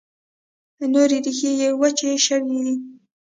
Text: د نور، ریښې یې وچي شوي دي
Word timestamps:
د 0.77 0.79
نور، 0.93 1.09
ریښې 1.25 1.51
یې 1.61 1.69
وچي 1.79 2.11
شوي 2.25 2.57
دي 2.65 2.75